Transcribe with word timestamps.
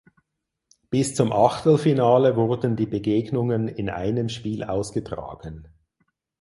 Bis 0.89 1.13
zum 1.13 1.31
Achtelfinale 1.31 2.35
wurden 2.35 2.75
die 2.75 2.87
Begegnungen 2.87 3.67
in 3.67 3.87
einem 3.87 4.29
Spiel 4.29 4.63
ausgetragen. 4.63 5.67